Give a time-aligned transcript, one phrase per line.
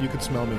[0.00, 0.58] you can smell me.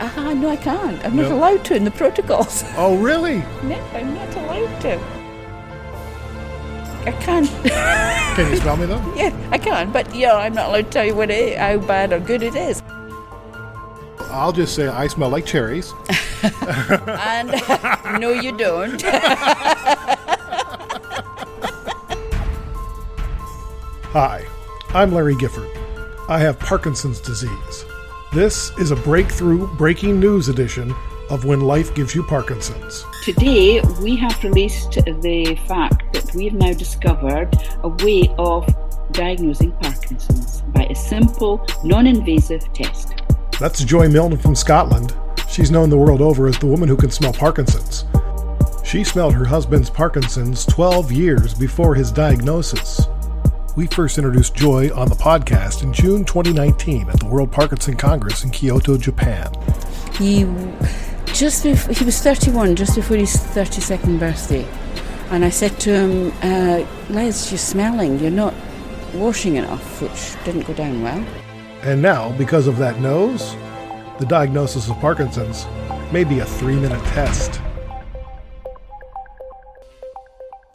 [0.00, 1.04] Ah, no, I can't.
[1.04, 2.62] I'm not allowed to in the protocols.
[2.76, 3.38] Oh, really?
[3.62, 4.98] no, I'm not allowed to.
[7.06, 7.48] I can't.
[8.36, 9.14] Can you smell me though?
[9.16, 11.78] yeah, I can, but yeah, I'm not allowed to tell you what it is, how
[11.78, 12.82] bad or good it is.
[14.30, 15.92] I'll just say I smell like cherries.
[16.42, 17.50] And
[18.20, 19.02] no, you don't.
[24.12, 24.44] Hi,
[24.90, 25.68] I'm Larry Gifford.
[26.28, 27.84] I have Parkinson's disease.
[28.30, 30.94] This is a breakthrough breaking news edition
[31.30, 33.06] of When Life Gives You Parkinson's.
[33.24, 37.48] Today, we have released the fact that we have now discovered
[37.82, 38.68] a way of
[39.12, 43.14] diagnosing Parkinson's by a simple, non invasive test.
[43.58, 45.16] That's Joy Milne from Scotland.
[45.48, 48.04] She's known the world over as the woman who can smell Parkinson's.
[48.84, 53.06] She smelled her husband's Parkinson's 12 years before his diagnosis.
[53.78, 58.42] We first introduced Joy on the podcast in June 2019 at the World Parkinson Congress
[58.42, 59.52] in Kyoto, Japan.
[60.14, 60.42] he
[61.26, 64.66] just before, he was 31, just before his 32nd birthday,
[65.30, 68.18] and I said to him, uh, "Les, you're smelling.
[68.18, 68.52] You're not
[69.14, 71.24] washing enough," which didn't go down well.
[71.82, 73.54] And now, because of that nose,
[74.18, 75.68] the diagnosis of Parkinson's
[76.10, 77.60] may be a three minute test.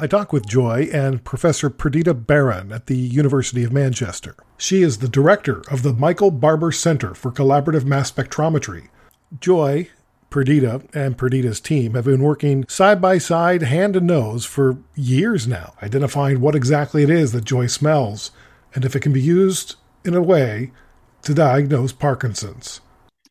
[0.04, 4.36] I talk with Joy and Professor Perdita Barran at the University of Manchester.
[4.58, 8.90] She is the director of the Michael Barber Center for Collaborative Mass Spectrometry.
[9.40, 9.88] Joy,
[10.30, 15.48] Perdita, and Perdita's team have been working side by side, hand to nose, for years
[15.48, 18.32] now, identifying what exactly it is that Joy smells
[18.76, 20.74] and if it can be used in a way
[21.22, 22.82] to diagnose Parkinson's.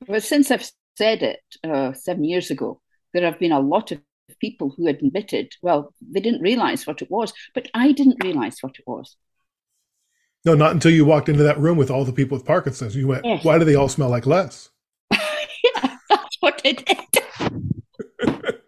[0.09, 2.81] But since I've said it uh, seven years ago,
[3.13, 4.01] there have been a lot of
[4.41, 8.79] people who admitted, well, they didn't realize what it was, but I didn't realize what
[8.79, 9.17] it was.
[10.45, 12.97] No, not until you walked into that room with all the people with Parkinson's.
[12.97, 13.45] You went, Yes.
[13.45, 14.71] why do they all smell like Les?
[15.11, 16.99] yeah, that's what it did.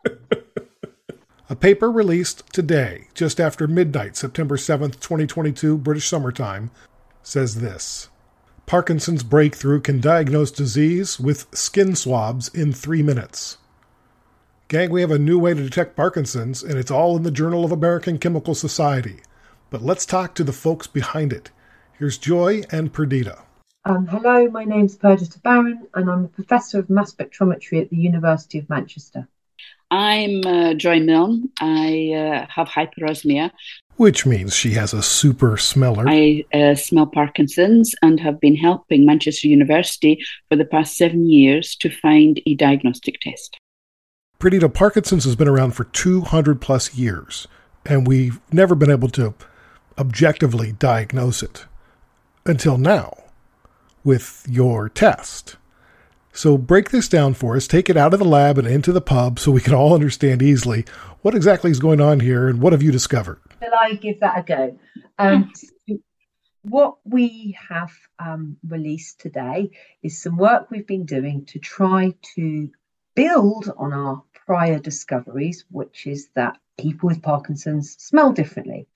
[1.51, 6.71] A paper released today, just after midnight, September 7th, 2022, British summertime,
[7.23, 8.09] says this
[8.67, 13.59] Parkinson's breakthrough can diagnose disease with skin swabs in three minutes.
[14.69, 17.67] Gang, we have a new way to detect Parkinson's, and it's all in the Journal
[17.67, 19.21] of American Chemical Society.
[19.69, 21.51] But let's talk to the folks behind it.
[21.99, 23.43] Here's Joy and Perdita.
[23.85, 27.99] Um, hello, my name's Perdita Barran, and I'm a professor of mass spectrometry at the
[27.99, 29.29] University of Manchester.
[29.91, 31.51] I'm uh, Joy Milne.
[31.61, 33.51] I uh, have hyperosmia.
[33.97, 36.07] Which means she has a super smeller.
[36.09, 41.77] I uh, smell Parkinson's and have been helping Manchester University for the past seven years
[41.77, 43.59] to find a diagnostic test.
[44.45, 47.49] Perdita, Parkinson's has been around for 200 plus years,
[47.87, 49.33] and we've never been able to
[49.97, 51.65] objectively diagnose it
[52.45, 53.17] until now
[54.05, 55.57] with your test.
[56.35, 59.01] So break this down for us, take it out of the lab and into the
[59.01, 60.85] pub so we can all understand easily
[61.23, 63.41] what exactly is going on here and what have you discovered?
[63.63, 64.79] Shall I give that a go?
[65.19, 65.51] Um,
[66.61, 69.71] what we have um, released today
[70.03, 72.71] is some work we've been doing to try to
[73.15, 78.87] build on our prior discoveries, which is that people with Parkinson's smell differently.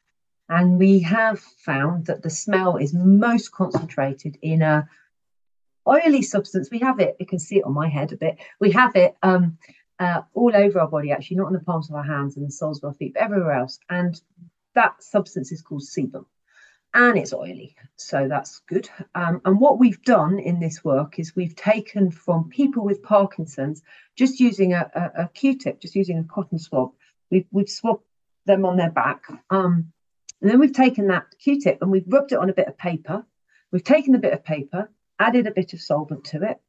[0.49, 4.89] And we have found that the smell is most concentrated in a
[5.87, 6.71] oily substance.
[6.71, 8.39] We have it, you can see it on my head a bit.
[8.59, 9.59] We have it um,
[9.99, 12.51] uh, all over our body, actually, not on the palms of our hands and the
[12.51, 13.79] soles of our feet, but everywhere else.
[13.91, 14.21] And
[14.75, 16.25] that substance is called sebum
[16.99, 17.77] and it's oily.
[17.95, 18.89] So that's good.
[19.15, 23.83] Um, and what we've done in this work is we've taken from people with Parkinson's
[24.17, 26.91] just using a, a, a Q-tip, just using a cotton swab.
[27.31, 28.03] We've, we've swabbed
[28.47, 29.27] them on their back.
[29.49, 29.93] Um,
[30.41, 33.25] and then we've taken that Q-tip and we've rubbed it on a bit of paper.
[33.71, 36.61] We've taken the bit of paper, added a bit of solvent to it,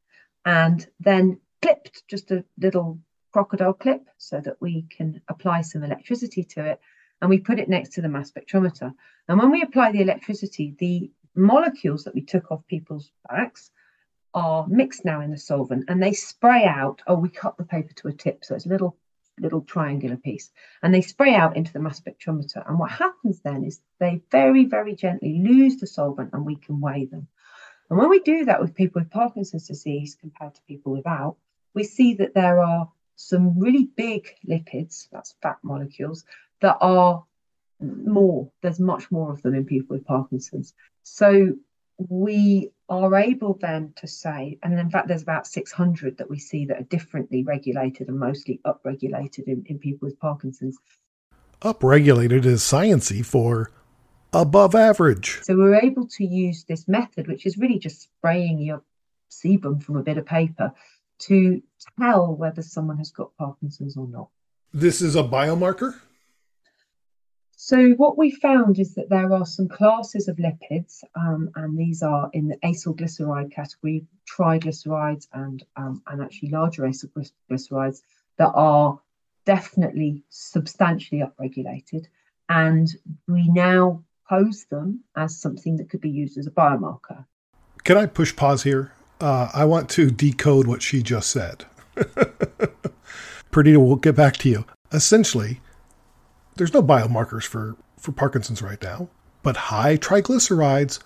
[0.45, 2.99] and then clipped just a little
[3.31, 6.79] crocodile clip so that we can apply some electricity to it.
[7.21, 8.93] And we put it next to the mass spectrometer.
[9.27, 13.71] And when we apply the electricity, the molecules that we took off people's backs
[14.33, 17.01] are mixed now in the solvent and they spray out.
[17.07, 18.97] Oh, we cut the paper to a tip, so it's a little
[19.39, 20.51] little triangular piece,
[20.83, 22.67] and they spray out into the mass spectrometer.
[22.67, 26.81] And what happens then is they very, very gently lose the solvent and we can
[26.81, 27.27] weigh them.
[27.89, 31.37] And when we do that with people with Parkinson's disease compared to people without,
[31.73, 36.23] we see that there are some really big lipids, that's fat molecules,
[36.61, 37.23] that are
[37.79, 40.73] more, there's much more of them in people with Parkinson's.
[41.03, 41.55] So
[41.97, 46.65] we are able then to say, and in fact, there's about 600 that we see
[46.65, 50.77] that are differently regulated and mostly upregulated in, in people with Parkinson's.
[51.61, 53.71] Upregulated is sciency for
[54.33, 55.39] above average.
[55.43, 58.81] So we're able to use this method, which is really just spraying your
[59.29, 60.73] sebum from a bit of paper
[61.19, 61.61] to
[61.99, 64.29] tell whether someone has got Parkinson's or not.
[64.73, 65.99] This is a biomarker?
[67.69, 72.01] So, what we found is that there are some classes of lipids, um, and these
[72.01, 78.01] are in the acylglyceride category, triglycerides, and, um, and actually larger acylglycerides
[78.37, 78.99] that are
[79.45, 82.07] definitely substantially upregulated.
[82.49, 82.87] And
[83.27, 87.23] we now pose them as something that could be used as a biomarker.
[87.83, 88.93] Can I push pause here?
[89.21, 91.65] Uh, I want to decode what she just said.
[93.51, 94.65] Perdita, we'll get back to you.
[94.91, 95.61] Essentially,
[96.59, 99.07] there's no biomarkers for, for Parkinson's right now,
[99.43, 100.99] but high triglycerides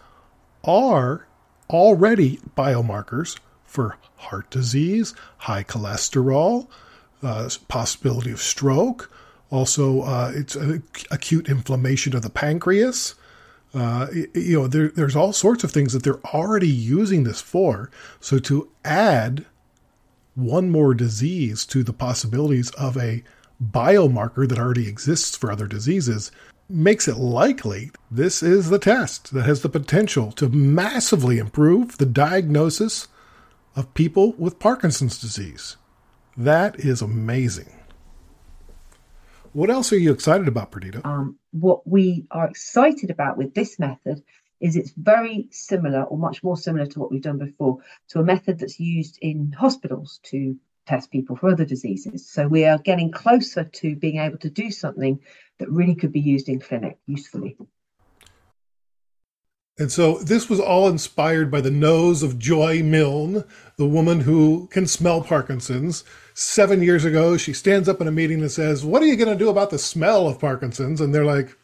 [0.64, 1.28] are
[1.70, 6.68] already biomarkers for heart disease, high cholesterol,
[7.22, 9.12] uh, possibility of stroke.
[9.52, 10.56] Also, uh, it's
[11.12, 13.14] acute inflammation of the pancreas.
[13.76, 17.92] Uh, you know, there, there's all sorts of things that they're already using this for.
[18.20, 19.46] So to add
[20.34, 23.24] one more disease to the possibilities of a
[23.72, 26.32] biomarker that already exists for other diseases
[26.70, 32.06] makes it likely this is the test that has the potential to massively improve the
[32.06, 33.08] diagnosis
[33.76, 35.78] of people with Parkinson's disease.
[36.38, 37.72] That is amazing.
[39.52, 41.08] What else are you excited about, Perdita?
[41.08, 44.24] Um, what we are excited about with this method
[44.60, 48.24] is it's very similar or much more similar to what we've done before to a
[48.24, 52.30] method that's used in hospitals to test people for other diseases.
[52.30, 55.20] So we are getting closer to being able to do something
[55.60, 57.58] that really could be used in clinic usefully.
[59.80, 63.44] And so this was all inspired by the nose of Joy Milne,
[63.78, 66.04] the woman who can smell Parkinson's.
[66.36, 69.36] Seven years ago, she stands up in a meeting and says, What are you going
[69.36, 71.02] to do about the smell of Parkinson's?
[71.02, 71.58] And they're like,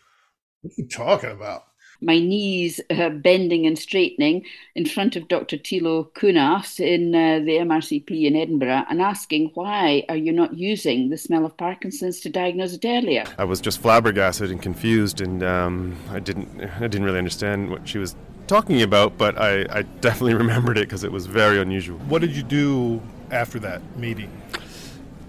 [0.62, 1.66] What are you talking about?
[2.02, 5.58] My knees uh, bending and straightening in front of Dr.
[5.58, 11.10] Tilo Kunath in uh, the MRCP in Edinburgh and asking, why are you not using
[11.10, 13.26] the smell of Parkinson's to diagnose it earlier?
[13.38, 17.88] I was just flabbergasted and confused, and um, I didn't, I didn't really understand what
[17.88, 18.16] she was
[18.48, 21.98] talking about, but I, I definitely remembered it because it was very unusual.
[22.00, 23.02] What did you do
[23.32, 24.32] after that meeting?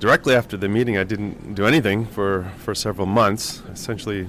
[0.00, 3.62] Directly after the meeting, I didn't do anything for, for several months.
[3.70, 4.28] Essentially,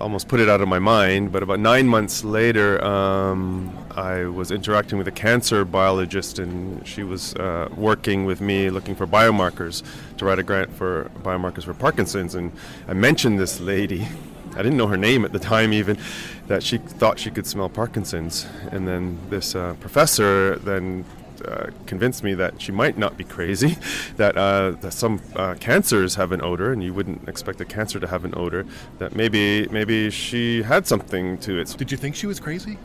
[0.00, 1.32] almost put it out of my mind.
[1.32, 7.02] But about nine months later, um, I was interacting with a cancer biologist, and she
[7.02, 9.82] was uh, working with me looking for biomarkers
[10.18, 12.34] to write a grant for biomarkers for Parkinson's.
[12.34, 12.52] And
[12.88, 14.06] I mentioned this lady.
[14.52, 15.98] I didn't know her name at the time, even
[16.46, 18.46] that she thought she could smell Parkinson's.
[18.70, 21.04] And then this uh, professor then
[21.46, 23.76] uh, convinced me that she might not be crazy,
[24.16, 28.00] that, uh, that some uh, cancers have an odor, and you wouldn't expect a cancer
[28.00, 28.66] to have an odor.
[28.98, 31.74] That maybe maybe she had something to it.
[31.78, 32.78] Did you think she was crazy?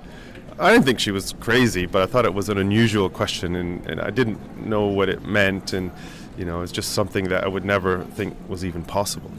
[0.59, 3.85] I didn't think she was crazy, but I thought it was an unusual question, and,
[3.89, 5.91] and I didn't know what it meant, and
[6.37, 9.31] you know, it's just something that I would never think was even possible.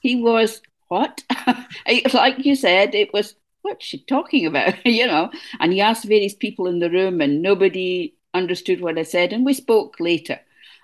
[0.00, 1.22] He was what?
[2.12, 4.74] like you said, it was what's she talking about?
[4.86, 9.02] you know, and he asked various people in the room, and nobody understood what I
[9.02, 10.38] said, and we spoke later.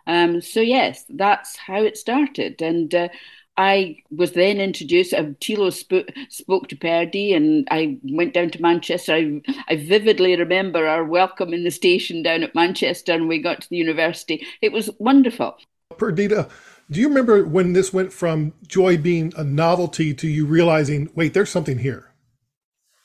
[0.06, 2.94] Um, so yes, that's how it started, and.
[2.94, 3.08] Uh,
[3.56, 5.12] I was then introduced.
[5.12, 9.12] Uh, Tilo spoke, spoke to Perdy, and I went down to Manchester.
[9.12, 13.60] I, I vividly remember our welcome in the station down at Manchester, and we got
[13.60, 14.46] to the university.
[14.62, 15.58] It was wonderful.
[15.98, 16.48] Perdita,
[16.90, 21.34] do you remember when this went from joy being a novelty to you realizing, wait,
[21.34, 22.09] there's something here?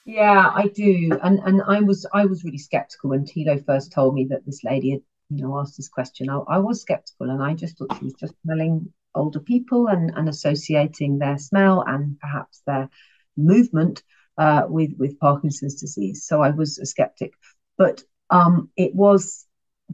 [0.05, 4.13] Yeah, I do, and and I was I was really skeptical when Tilo first told
[4.13, 6.29] me that this lady had you know asked this question.
[6.29, 10.11] I, I was skeptical, and I just thought she was just smelling older people and
[10.15, 12.89] and associating their smell and perhaps their
[13.35, 14.03] movement
[14.37, 16.25] uh, with with Parkinson's disease.
[16.27, 17.33] So I was a skeptic,
[17.77, 19.47] but um, it was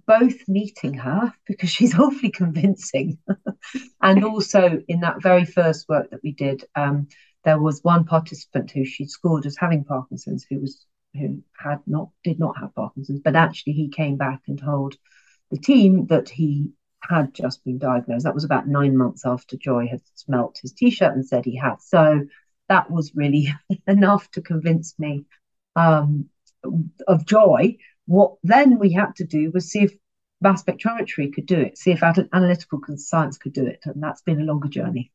[0.08, 3.18] both meeting her because she's awfully convincing,
[4.02, 6.66] and also in that very first work that we did.
[6.76, 7.08] Um,
[7.44, 12.10] there was one participant who she scored as having Parkinson's who was who had not
[12.24, 14.96] did not have Parkinson's, but actually he came back and told
[15.50, 16.72] the team that he
[17.02, 18.24] had just been diagnosed.
[18.26, 21.82] That was about nine months after Joy had smelt his t-shirt and said he had.
[21.82, 22.26] So
[22.70, 23.54] that was really
[23.88, 25.26] enough to convince me
[25.76, 26.30] um,
[27.08, 27.78] of Joy.
[28.06, 29.94] What then we had to do was see if
[30.42, 34.42] mass spectrometry could do it, see if analytical science could do it, and that's been
[34.42, 35.12] a longer journey.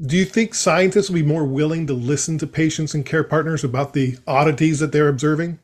[0.00, 3.62] Do you think scientists will be more willing to listen to patients and care partners
[3.62, 5.60] about the oddities that they're observing?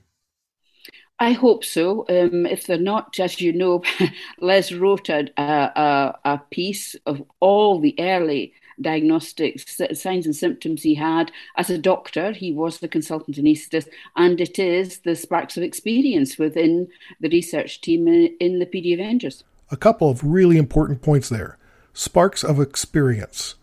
[1.19, 2.07] I hope so.
[2.09, 3.83] Um, if they're not, as you know,
[4.41, 10.95] Les wrote a, a, a piece of all the early diagnostic signs and symptoms he
[10.95, 11.31] had.
[11.57, 16.39] As a doctor, he was the consultant anaesthetist, and it is the sparks of experience
[16.39, 16.89] within
[17.21, 19.45] the research team in, in the PD Avengers.
[19.71, 21.59] A couple of really important points there.
[21.93, 23.57] Sparks of experience.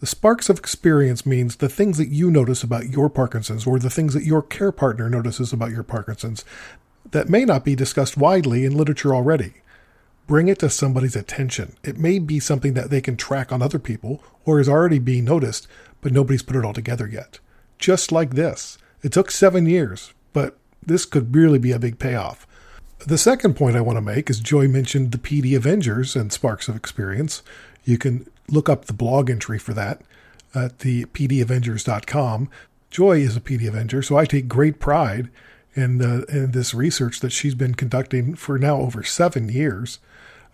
[0.00, 3.88] The sparks of experience means the things that you notice about your Parkinson's or the
[3.88, 6.44] things that your care partner notices about your Parkinson's
[7.12, 9.54] that may not be discussed widely in literature already.
[10.26, 11.76] Bring it to somebody's attention.
[11.82, 15.24] It may be something that they can track on other people or is already being
[15.24, 15.66] noticed,
[16.02, 17.38] but nobody's put it all together yet.
[17.78, 18.76] Just like this.
[19.02, 22.46] It took seven years, but this could really be a big payoff.
[23.06, 26.68] The second point I want to make is Joy mentioned the PD Avengers and Sparks
[26.68, 27.42] of Experience.
[27.84, 30.02] You can look up the blog entry for that
[30.54, 32.48] at the pdavengers.com.
[32.90, 35.28] Joy is a PD Avenger, so I take great pride
[35.74, 39.98] in, in this research that she's been conducting for now over seven years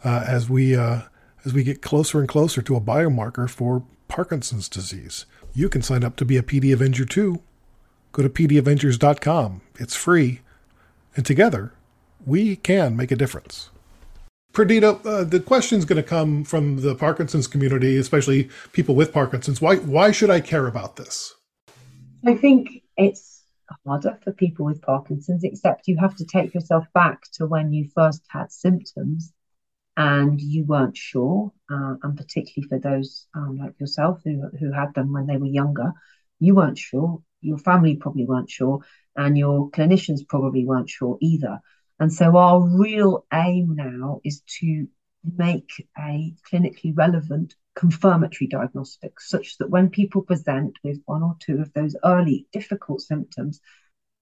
[0.05, 1.03] uh, as we uh,
[1.45, 5.27] as we get closer and closer to a biomarker for Parkinson's disease.
[5.55, 7.43] You can sign up to be a PD Avenger too.
[8.13, 9.61] Go to pdavengers.com.
[9.79, 10.41] It's free.
[11.17, 11.73] And together,
[12.25, 13.71] we can make a difference.
[14.53, 19.13] Perdita, uh, the question is going to come from the Parkinson's community, especially people with
[19.13, 19.61] Parkinson's.
[19.61, 21.35] Why, why should I care about this?
[22.27, 23.45] I think it's
[23.87, 27.89] harder for people with Parkinson's, except you have to take yourself back to when you
[27.95, 29.33] first had symptoms
[29.97, 34.95] and you weren't sure, uh, and particularly for those um, like yourself who, who had
[34.95, 35.93] them when they were younger,
[36.39, 38.81] you weren't sure, your family probably weren't sure,
[39.17, 41.61] and your clinicians probably weren't sure either.
[42.03, 44.89] And so our real aim now is to
[45.39, 51.61] make a clinically relevant confirmatory diagnostic such that when people present with one or two
[51.61, 53.61] of those early difficult symptoms,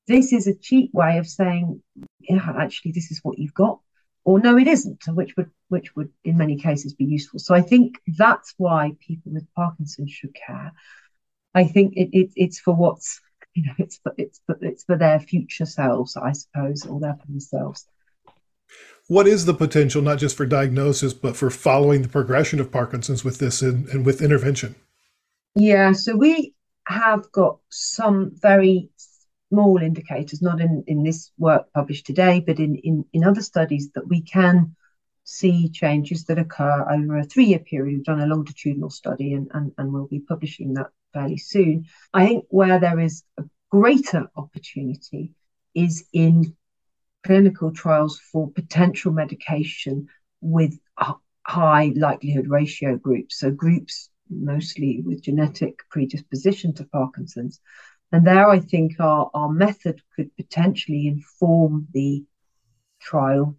[0.06, 1.82] this is a cheap way of saying,
[2.20, 3.80] yeah, actually, this is what you've got
[4.24, 7.38] or no, it isn't, which would which would in many cases be useful.
[7.38, 10.72] So I think that's why people with Parkinson's should care.
[11.54, 13.22] I think it, it it's for what's
[13.54, 17.18] you know it's for it's for, it's for their future selves, I suppose, or their
[17.26, 17.86] themselves.
[19.08, 23.24] What is the potential, not just for diagnosis, but for following the progression of Parkinson's
[23.24, 24.76] with this and, and with intervention?
[25.56, 26.54] Yeah, so we
[26.84, 28.90] have got some very
[29.48, 33.90] small indicators, not in, in this work published today, but in, in, in other studies
[33.96, 34.76] that we can
[35.24, 37.96] see changes that occur over a three year period.
[37.96, 41.86] We've done a longitudinal study and, and, and we'll be publishing that fairly soon.
[42.12, 45.34] I think where there is a greater opportunity
[45.74, 46.56] is in
[47.24, 50.08] clinical trials for potential medication
[50.40, 50.78] with
[51.46, 53.38] high likelihood ratio groups.
[53.38, 57.60] So, groups mostly with genetic predisposition to Parkinson's
[58.12, 62.24] and there, I think our, our method could potentially inform the
[63.00, 63.56] trial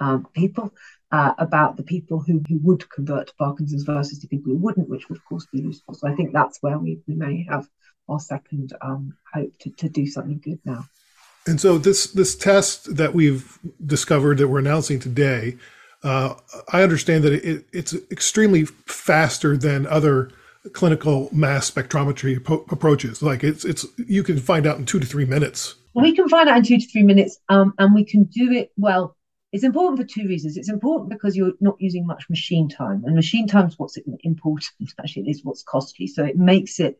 [0.00, 0.72] um, people
[1.12, 4.88] uh, about the people who, who would convert to Parkinson's versus the people who wouldn't,
[4.88, 5.94] which would, of course, be useful.
[5.94, 7.68] So I think that's where we, we may have
[8.08, 10.84] our second um, hope to, to do something good now.
[11.46, 15.56] And so this this test that we've discovered that we're announcing today,
[16.02, 16.34] uh,
[16.70, 20.30] I understand that it, it's extremely faster than other
[20.74, 23.22] clinical mass spectrometry po- approaches.
[23.22, 25.76] Like it's it's you can find out in two to three minutes.
[25.94, 28.70] We can find out in two to three minutes, um, and we can do it
[28.76, 29.16] well.
[29.52, 30.56] It's important for two reasons.
[30.56, 34.70] It's important because you're not using much machine time, and machine time is what's important.
[34.98, 36.06] Actually, it is what's costly.
[36.06, 36.98] So it makes it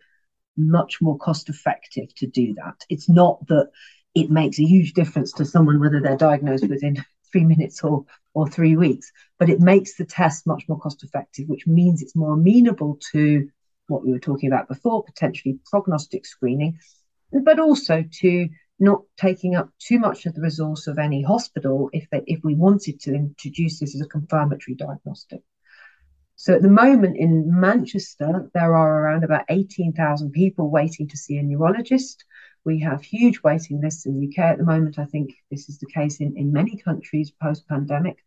[0.57, 2.85] much more cost effective to do that.
[2.88, 3.71] It's not that
[4.14, 8.04] it makes a huge difference to someone whether they're diagnosed within three minutes or
[8.35, 12.16] or three weeks, but it makes the test much more cost effective, which means it's
[12.16, 13.49] more amenable to
[13.88, 16.78] what we were talking about before, potentially prognostic screening,
[17.33, 18.49] but also to
[18.81, 22.55] not taking up too much of the resource of any hospital if they, if we
[22.55, 25.43] wanted to introduce this as a confirmatory diagnostic.
[26.37, 31.37] So at the moment in Manchester, there are around about 18,000 people waiting to see
[31.37, 32.25] a neurologist.
[32.65, 34.99] We have huge waiting lists in the UK at the moment.
[34.99, 38.25] I think this is the case in, in many countries post pandemic.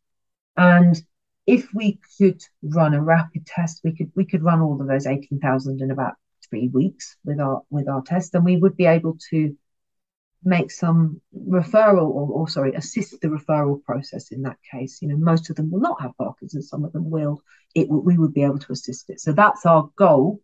[0.56, 1.02] And
[1.48, 5.08] if we could run a rapid test, we could we could run all of those
[5.08, 6.14] 18,000 in about
[6.48, 9.58] three weeks with our with our test, and we would be able to
[10.46, 15.18] make some referral or, or sorry assist the referral process in that case you know
[15.18, 17.42] most of them will not have parkinson's some of them will
[17.76, 20.42] it we would be able to assist it so that's our goal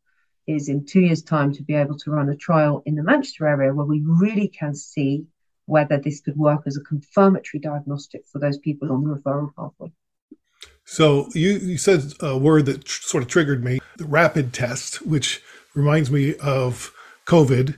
[0.56, 3.48] is in two years' time to be able to run a trial in the Manchester
[3.48, 5.26] area where we really can see
[5.66, 9.92] whether this could work as a confirmatory diagnostic for those people on the referral pathway.
[10.84, 15.06] So you, you said a word that tr- sort of triggered me, the rapid test,
[15.06, 15.44] which
[15.76, 16.92] reminds me of
[17.26, 17.78] COVID.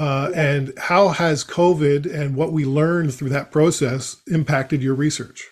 [0.00, 5.46] Uh, and how has COVID and what we learned through that process impacted your research?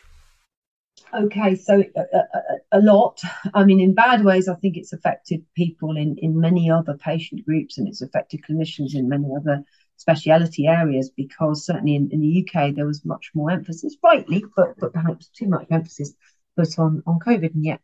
[1.12, 2.40] Okay, so uh, uh, uh
[2.72, 3.20] a lot.
[3.52, 7.44] I mean, in bad ways, I think it's affected people in, in many other patient
[7.44, 9.64] groups and it's affected clinicians in many other
[9.98, 14.78] speciality areas because certainly in, in the UK there was much more emphasis, rightly, but
[14.78, 16.14] but perhaps too much emphasis
[16.56, 17.80] put on on COVID, and yet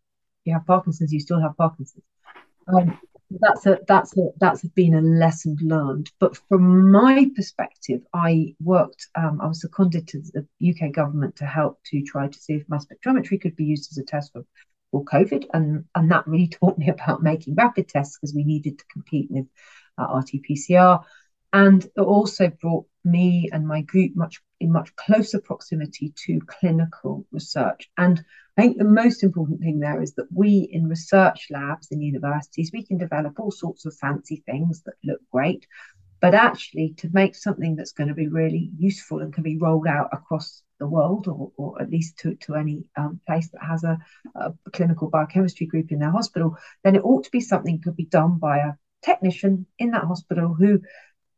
[0.47, 2.05] you have Parkinson's, you still have Parkinson's.
[2.69, 2.99] Um,
[3.41, 6.11] that's a that's a that's been a lesson learned.
[6.19, 9.09] But from my perspective, I worked.
[9.15, 12.69] Um, I was seconded to the UK government to help to try to see if
[12.69, 14.45] mass spectrometry could be used as a test for
[14.91, 18.79] for COVID, and and that really taught me about making rapid tests because we needed
[18.79, 19.47] to compete with
[19.99, 21.05] uh, RT-PCR,
[21.55, 27.25] and it also brought me and my group much in much closer proximity to clinical
[27.31, 27.89] research.
[27.97, 28.23] And
[28.59, 32.73] I think the most important thing there is that we in research labs in universities,
[32.73, 35.65] we can develop all sorts of fancy things that look great,
[36.21, 39.87] but actually to make something that's going to be really useful and can be rolled
[39.87, 43.85] out across the world or, or at least to, to any um, place that has
[43.85, 43.97] a,
[44.35, 47.97] a, clinical biochemistry group in their hospital, then it ought to be something that could
[47.97, 48.73] be done by a
[49.05, 50.81] technician in that hospital who,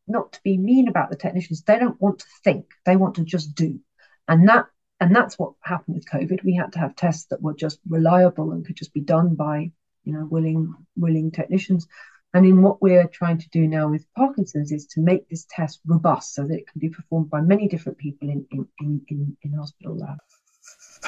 [0.07, 3.25] not to be mean about the technicians, they don't want to think, they want to
[3.25, 3.81] just do.
[4.29, 4.67] And that
[4.99, 6.43] and that's what happened with COVID.
[6.43, 9.71] We had to have tests that were just reliable and could just be done by,
[10.05, 11.87] you know, willing willing technicians.
[12.35, 15.81] And in what we're trying to do now with Parkinson's is to make this test
[15.87, 19.53] robust so that it can be performed by many different people in in in, in,
[19.53, 20.21] hospital labs.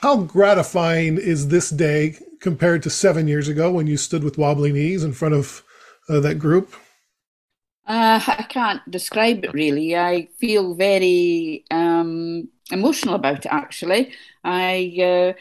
[0.02, 4.72] How gratifying is this day compared to seven years ago when you stood with wobbly
[4.72, 5.62] knees in front of
[6.08, 6.74] uh, that group?
[7.88, 9.96] Uh, I can't describe it really.
[9.96, 14.12] I feel very um, emotional about it actually.
[14.44, 15.40] I uh,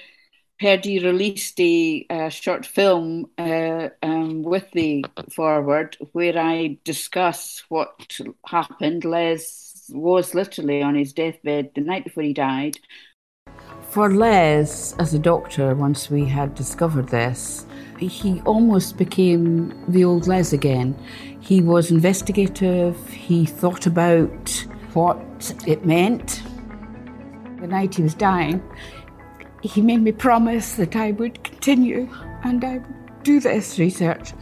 [0.60, 8.18] he released a, a short film uh, um, with the forward where I discuss what
[8.46, 9.04] happened.
[9.04, 12.78] Les was literally on his deathbed the night before he died.
[13.90, 17.66] For Les, as a doctor, once we had discovered this,
[18.00, 20.96] he almost became the old Les again.
[21.48, 26.44] He was investigative, he thought about what it meant
[27.60, 28.62] the night he was dying,
[29.62, 32.10] he made me promise that I would continue
[32.44, 34.34] and I would do this research.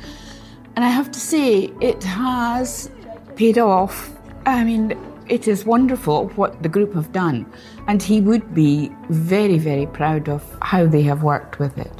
[0.75, 2.89] And I have to say, it has
[3.35, 4.11] paid off.
[4.45, 7.45] I mean, it is wonderful what the group have done.
[7.87, 11.93] And he would be very, very proud of how they have worked with it.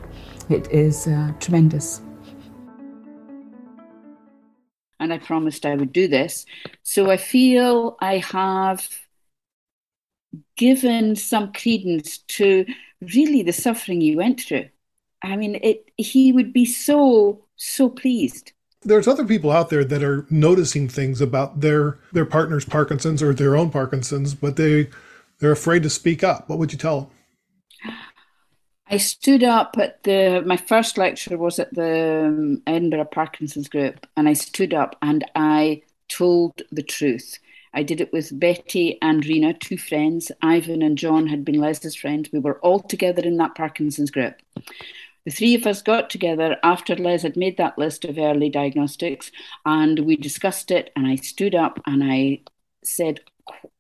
[0.50, 2.02] It is uh, tremendous.
[5.00, 6.46] And I promised I would do this.
[6.84, 8.90] So I feel I have
[10.56, 12.66] given some credence to
[13.02, 14.70] really the suffering he went through.
[15.22, 18.52] I mean, it, he would be so, so pleased.
[18.84, 23.34] There's other people out there that are noticing things about their their partner's Parkinson's or
[23.34, 24.90] their own Parkinson's, but they
[25.40, 26.48] they're afraid to speak up.
[26.48, 27.10] What would you tell them?
[28.88, 34.06] I stood up at the my first lecture was at the um, Edinburgh Parkinson's group,
[34.16, 37.40] and I stood up and I told the truth.
[37.74, 40.32] I did it with Betty and Rena, two friends.
[40.42, 42.30] Ivan and John had been Les's friends.
[42.32, 44.36] We were all together in that Parkinson's group.
[45.26, 49.32] The three of us got together after Les had made that list of early diagnostics
[49.66, 50.92] and we discussed it.
[50.96, 52.42] And I stood up and I
[52.84, 53.20] said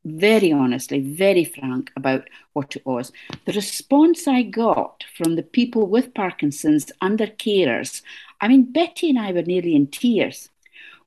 [0.03, 3.11] very honestly, very frank about what it was.
[3.45, 8.01] The response I got from the people with Parkinson's and their carers,
[8.41, 10.49] I mean, Betty and I were nearly in tears.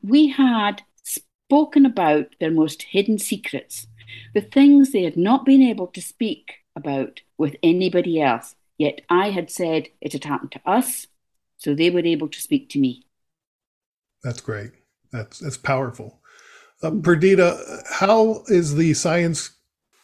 [0.02, 3.86] We had spoken about their most hidden secrets,
[4.34, 8.54] the things they had not been able to speak about with anybody else.
[8.76, 11.06] Yet I had said it had happened to us,
[11.56, 13.04] so they were able to speak to me.
[14.22, 14.72] That's great.
[15.10, 16.20] That's that's powerful.
[16.82, 19.50] Uh, Perdita, how is the science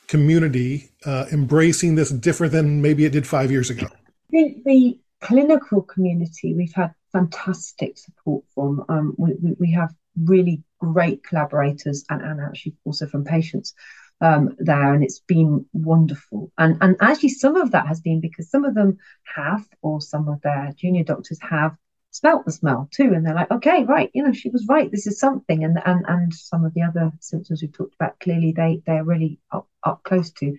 [0.09, 3.87] community uh, embracing this different than maybe it did five years ago?
[3.87, 8.85] I think the clinical community we've had fantastic support from.
[8.89, 13.73] Um, we, we, have really great collaborators and, and actually also from patients
[14.21, 16.51] um, there, and it's been wonderful.
[16.59, 18.99] And and actually, some of that has been because some of them
[19.37, 21.77] have, or some of their junior doctors have
[22.15, 24.91] smelt the smell too, and they're like, okay, right, you know, she was right.
[24.91, 28.53] This is something, and and and some of the other symptoms we've talked about clearly
[28.53, 30.57] they they're really up up close to.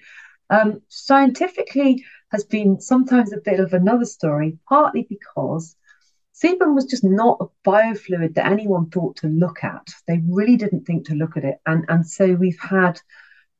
[0.50, 5.76] Um, scientifically has been sometimes a bit of another story, partly because
[6.36, 9.88] Sebum was just not a biofluid that anyone thought to look at.
[10.06, 11.60] They really didn't think to look at it.
[11.66, 13.00] And, and so we've had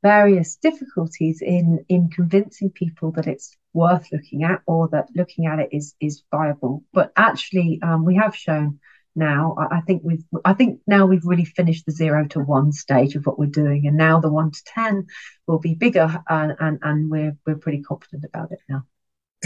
[0.06, 5.58] various difficulties in, in convincing people that it's worth looking at or that looking at
[5.58, 6.84] it is, is viable.
[6.94, 8.80] But actually, um, we have shown
[9.16, 12.74] now I, I, think we've i think now we've really finished the zero to one
[12.74, 15.08] stage of what we're doing and now the one to ten
[15.48, 18.82] will be bigger and and, and we're we're pretty confident about it now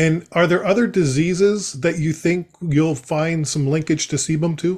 [0.06, 2.42] And are there other diseases that you think
[2.76, 4.72] you'll find some linkage to sebum to?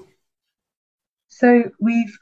[1.28, 1.48] So
[1.80, 2.16] we've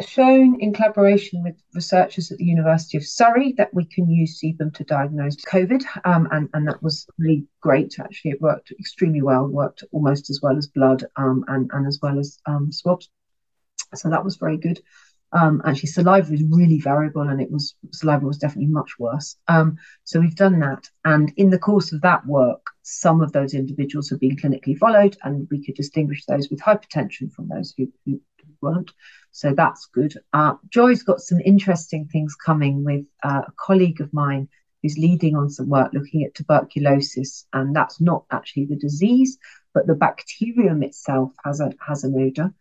[0.00, 4.74] shown in collaboration with researchers at the University of Surrey that we can use sebum
[4.74, 7.98] to diagnose COVID, um, and, and that was really great.
[8.00, 12.00] Actually, it worked extremely well, worked almost as well as blood um, and, and as
[12.02, 13.08] well as um, swabs.
[13.94, 14.80] So that was very good.
[15.34, 19.36] Um, actually, saliva is really variable, and it was saliva was definitely much worse.
[19.48, 23.52] Um, so we've done that, and in the course of that work, some of those
[23.52, 27.92] individuals have been clinically followed, and we could distinguish those with hypertension from those who,
[28.06, 28.20] who
[28.60, 28.92] weren't.
[29.32, 30.14] So that's good.
[30.32, 34.48] Uh, Joy's got some interesting things coming with uh, a colleague of mine
[34.82, 39.38] who's leading on some work looking at tuberculosis, and that's not actually the disease,
[39.72, 42.54] but the bacterium itself has a has an odor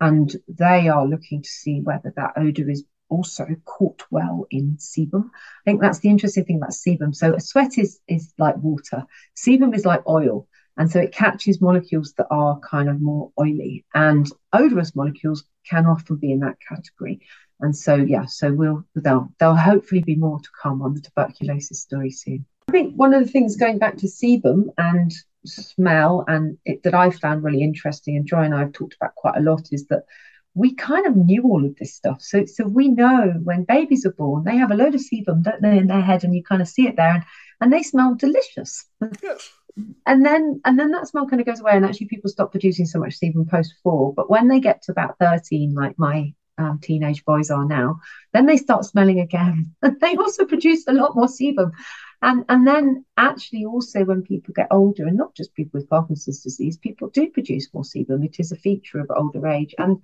[0.00, 5.24] and they are looking to see whether that odor is also caught well in sebum.
[5.24, 7.14] I think that's the interesting thing about sebum.
[7.14, 9.04] So a sweat is is like water.
[9.36, 10.46] Sebum is like oil.
[10.76, 13.84] And so it catches molecules that are kind of more oily.
[13.94, 17.20] And odorous molecules can often be in that category.
[17.60, 21.80] And so yeah, so we'll there'll there'll hopefully be more to come on the tuberculosis
[21.80, 22.46] story soon.
[22.68, 25.10] I think one of the things going back to sebum and
[25.44, 29.14] smell and it, that I found really interesting, and Joy and I have talked about
[29.14, 30.04] quite a lot, is that
[30.54, 32.20] we kind of knew all of this stuff.
[32.20, 35.62] So, so we know when babies are born, they have a load of sebum, don't
[35.62, 37.24] they, in their head, and you kind of see it there, and,
[37.60, 38.84] and they smell delicious.
[39.22, 39.50] Yes.
[40.06, 42.86] And then, and then that smell kind of goes away, and actually, people stop producing
[42.86, 44.12] so much sebum post four.
[44.12, 48.00] But when they get to about thirteen, like my um, teenage boys are now,
[48.32, 51.70] then they start smelling again, and they also produce a lot more sebum.
[52.20, 56.42] And, and then actually also when people get older, and not just people with Parkinson's
[56.42, 58.24] disease, people do produce more sebum.
[58.24, 59.74] It is a feature of older age.
[59.78, 60.02] And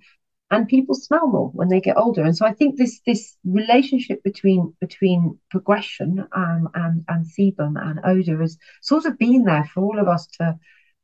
[0.51, 2.23] and people smell more when they get older.
[2.23, 7.99] And so I think this this relationship between between progression um, and and sebum and
[8.03, 10.57] odor has sort of been there for all of us to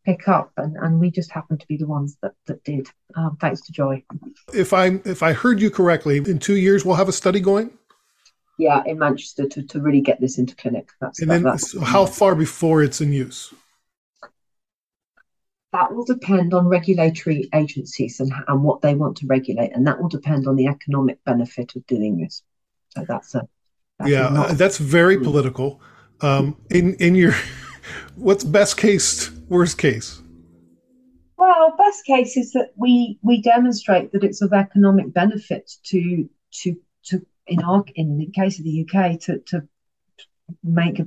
[0.06, 2.88] pick up, and, and we just happen to be the ones that that did.
[3.15, 4.04] Um, thanks to Joy.
[4.54, 7.71] If I if I heard you correctly, in two years we'll have a study going
[8.62, 10.91] yeah, in Manchester to, to really get this into clinic.
[11.02, 13.52] That's, and then that's, how far before it's in use?
[15.74, 20.00] That will depend on regulatory agencies and, and what they want to regulate, and that
[20.00, 22.43] will depend on the economic benefit of doing this.
[22.89, 23.47] So that's a
[23.97, 25.82] that's yeah, not, that's very political.
[26.21, 27.34] Um, in in your
[28.15, 30.21] what's best case, worst case?
[31.36, 36.76] Well, best case is that we we demonstrate that it's of economic benefit to to
[37.06, 39.68] to in our in the case of the UK to to
[40.64, 41.06] make a,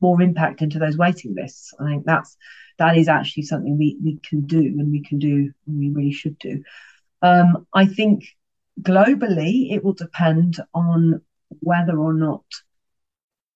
[0.00, 1.72] more impact into those waiting lists.
[1.78, 2.36] I think that's
[2.78, 6.12] that is actually something we we can do and we can do and we really
[6.12, 6.62] should do.
[7.22, 8.24] Um, I think
[8.80, 11.20] globally it will depend on
[11.60, 12.44] whether or not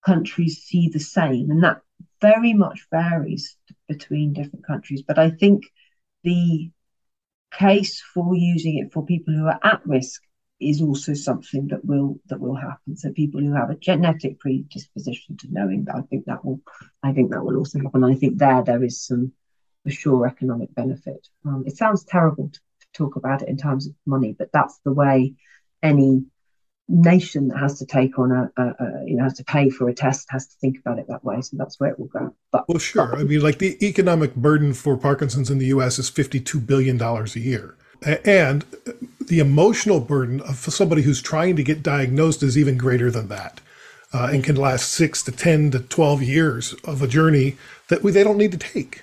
[0.05, 1.81] countries see the same, and that
[2.21, 3.57] very much varies
[3.89, 5.03] between different countries.
[5.07, 5.65] But I think
[6.25, 6.71] the
[7.51, 10.23] case for using it for people who are at risk
[10.61, 12.97] is also something that will that will happen.
[12.97, 16.61] So people who have a genetic predisposition to knowing that, I think that will,
[17.03, 18.05] I think that will also happen.
[18.05, 19.33] I think there there is some
[19.85, 21.29] for sure economic benefit.
[21.45, 24.79] Um, it sounds terrible to, to talk about it in terms of money, but that's
[24.85, 25.35] the way
[25.83, 26.25] any
[26.89, 29.89] nation that has to take on a, a, a, you know has to pay for
[29.91, 32.35] a test has to think about it that way so that's where it will go
[32.51, 35.99] but well sure but, i mean like the economic burden for parkinson's in the us
[35.99, 38.65] is 52 billion dollars a year and
[39.27, 43.61] the emotional burden of somebody who's trying to get diagnosed is even greater than that
[44.13, 47.57] uh, and can last six to 10 to 12 years of a journey
[47.89, 49.03] that we, they don't need to take.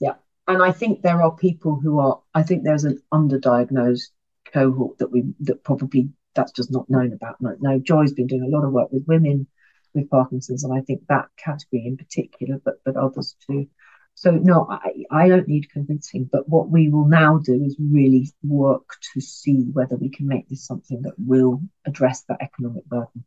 [0.00, 0.14] Yeah.
[0.46, 4.10] And I think there are people who are, I think there's an underdiagnosed
[4.52, 7.36] cohort that we, that probably that's just not known about.
[7.40, 9.46] No, Joy's been doing a lot of work with women
[9.94, 13.66] with Parkinson's, and I think that category in particular, but but others too.
[14.14, 18.30] So no, I, I don't need convincing, but what we will now do is really
[18.42, 23.24] work to see whether we can make this something that will address that economic burden.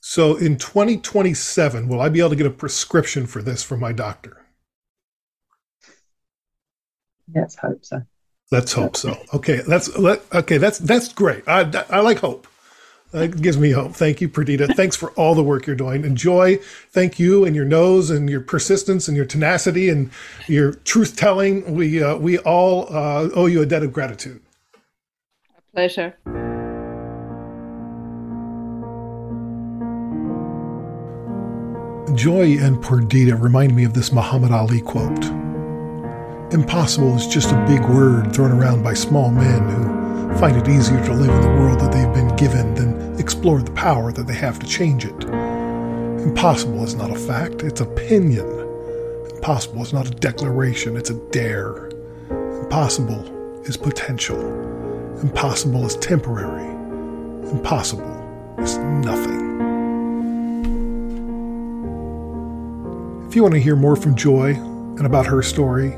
[0.00, 3.92] So in 2027, will I be able to get a prescription for this from my
[3.92, 4.46] doctor?
[7.34, 8.02] Let's hope so.
[8.50, 9.16] Let's hope so.
[9.34, 10.58] Okay, that's okay.
[10.58, 11.44] That's that's great.
[11.46, 12.48] I I like hope.
[13.12, 13.92] That gives me hope.
[13.94, 14.68] Thank you, Perdita.
[14.68, 16.04] Thanks for all the work you're doing.
[16.04, 16.56] Enjoy.
[16.90, 20.10] Thank you and your nose and your persistence and your tenacity and
[20.46, 21.74] your truth telling.
[21.74, 24.40] We uh, we all uh, owe you a debt of gratitude.
[25.56, 26.16] A pleasure.
[32.14, 35.24] Joy and Perdita remind me of this Muhammad Ali quote.
[36.52, 39.99] Impossible is just a big word thrown around by small men who
[40.38, 43.70] find it easier to live in the world that they've been given than explore the
[43.72, 45.24] power that they have to change it.
[45.24, 48.46] Impossible is not a fact, it's opinion.
[49.34, 51.88] impossible is not a declaration, it's a dare.
[52.62, 53.24] Impossible
[53.66, 54.38] is potential.
[55.20, 56.70] Impossible is temporary.
[57.50, 59.40] Impossible is nothing.
[63.26, 65.90] If you want to hear more from Joy and about her story,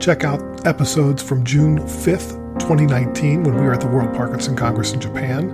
[0.00, 4.92] check out episodes from June 5th, 2019, when we were at the World Parkinson Congress
[4.92, 5.50] in Japan,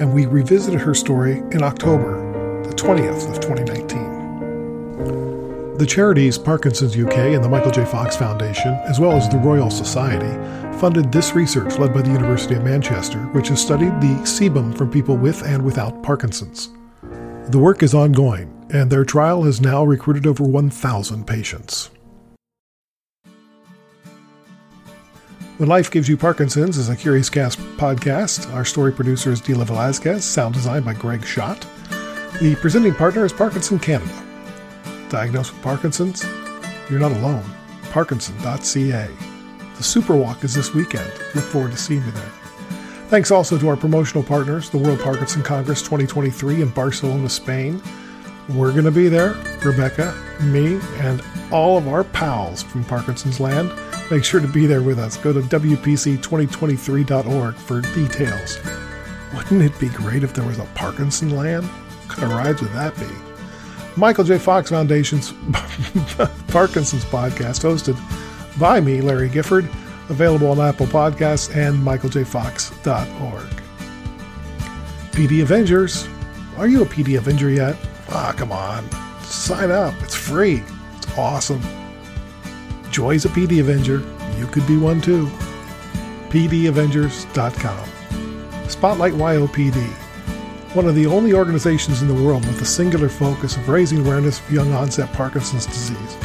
[0.00, 5.76] and we revisited her story in October, the 20th of 2019.
[5.76, 7.84] The charities Parkinson's UK and the Michael J.
[7.84, 10.28] Fox Foundation, as well as the Royal Society,
[10.78, 14.90] funded this research led by the University of Manchester, which has studied the sebum from
[14.90, 16.70] people with and without Parkinson's.
[17.48, 21.90] The work is ongoing, and their trial has now recruited over 1,000 patients.
[25.60, 28.50] When Life Gives You Parkinson's is a Curious Cast podcast.
[28.54, 31.66] Our story producer is Dila Velazquez, sound design by Greg Schott.
[32.40, 34.24] The presenting partner is Parkinson Canada.
[35.10, 36.24] Diagnosed with Parkinson's?
[36.88, 37.44] You're not alone.
[37.90, 39.10] Parkinson.ca.
[39.76, 41.12] The Super Walk is this weekend.
[41.34, 42.32] Look forward to seeing you there.
[43.08, 47.82] Thanks also to our promotional partners, the World Parkinson Congress 2023 in Barcelona, Spain.
[48.48, 53.70] We're going to be there, Rebecca, me, and all of our pals from Parkinson's Land.
[54.10, 55.16] Make sure to be there with us.
[55.16, 58.58] Go to WPC2023.org for details.
[59.34, 61.64] Wouldn't it be great if there was a Parkinson Land?
[61.64, 63.06] What kind of rides would that be?
[63.96, 64.38] Michael J.
[64.38, 65.32] Fox Foundation's
[66.48, 67.96] Parkinson's podcast, hosted
[68.58, 69.68] by me, Larry Gifford,
[70.08, 73.62] available on Apple Podcasts and michaeljfox.org.
[75.12, 76.08] PD Avengers.
[76.56, 77.76] Are you a PD Avenger yet?
[78.08, 78.90] Ah, come on.
[79.22, 79.94] Sign up.
[80.02, 80.62] It's free.
[80.96, 81.62] It's awesome.
[82.90, 84.02] Joy's a PD Avenger.
[84.38, 85.26] You could be one too.
[86.30, 87.88] PDAvengers.com.
[88.68, 89.76] Spotlight YOPD.
[90.74, 94.38] One of the only organizations in the world with a singular focus of raising awareness
[94.38, 96.16] of young onset Parkinson's disease.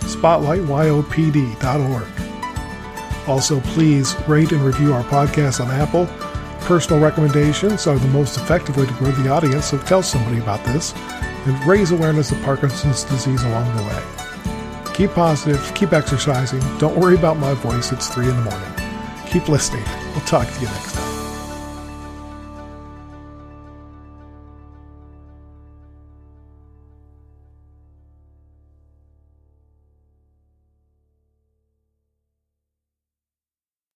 [0.00, 2.06] SpotlightYOPD.org.
[3.26, 6.06] Also, please rate and review our podcast on Apple.
[6.66, 10.62] Personal recommendations are the most effective way to grow the audience, so tell somebody about
[10.66, 10.92] this
[11.46, 14.25] and raise awareness of Parkinson's disease along the way.
[14.96, 16.60] Keep positive, keep exercising.
[16.78, 18.72] Don't worry about my voice, it's 3 in the morning.
[19.26, 19.84] Keep listening.
[20.12, 20.95] We'll talk to you next time.